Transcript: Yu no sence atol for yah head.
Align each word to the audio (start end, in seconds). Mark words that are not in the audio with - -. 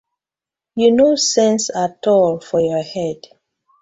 Yu 0.79 0.89
no 0.97 1.07
sence 1.31 1.67
atol 1.83 2.31
for 2.47 2.59
yah 2.67 2.83
head. 2.93 3.21